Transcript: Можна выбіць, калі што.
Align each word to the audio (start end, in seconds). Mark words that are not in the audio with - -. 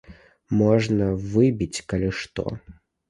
Можна 0.61 1.05
выбіць, 1.35 1.83
калі 1.93 2.09
што. 2.21 2.47